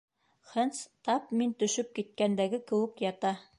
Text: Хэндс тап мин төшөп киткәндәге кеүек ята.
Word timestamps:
Хэндс 0.53 0.79
тап 1.09 1.29
мин 1.41 1.53
төшөп 1.65 1.93
киткәндәге 1.99 2.63
кеүек 2.73 3.07
ята. 3.11 3.37